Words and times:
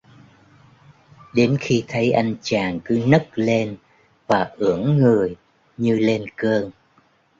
Đến 1.35 1.57
khi 1.61 1.85
thấy 1.87 2.11
Anh 2.11 2.35
chàng 2.41 2.79
cứ 2.85 3.03
nấc 3.07 3.21
lên 3.37 3.77
và 4.27 4.51
ưỡn 4.57 4.97
người 4.97 5.35
như 5.77 5.99
lên 5.99 6.25
cơn 6.35 6.71